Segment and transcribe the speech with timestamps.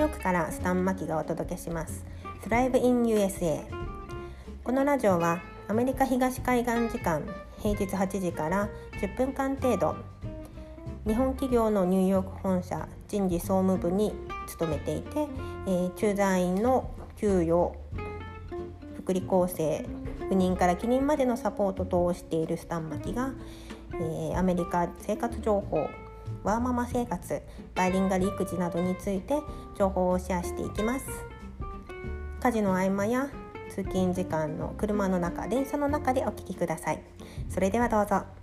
[0.00, 2.06] ヨークからスタンマキがお届けします。
[2.42, 3.66] Thrive in USA
[4.64, 7.22] このラジオはアメリカ東海岸時間
[7.58, 8.70] 平日8時から
[9.02, 9.94] 10分間程度。
[11.06, 14.14] 日本企業のニューヨーク本社人事総務部に
[14.46, 15.28] 勤めていて、
[15.66, 17.74] えー、駐在員の給与
[18.96, 19.84] 福利厚生
[20.30, 23.32] 赴任から帰任までのサポート等をしているスタンマキが、
[23.94, 25.88] えー、アメリカ生活情報
[26.42, 27.42] ワーママ生活
[27.74, 29.40] バイリンガル育児などについて
[29.78, 31.06] 情報をシェアしていきます。
[32.42, 33.28] 家事の合間や
[33.68, 37.02] 通勤時間の車の中電車の中でお聞きください。
[37.48, 38.39] それではどうぞ。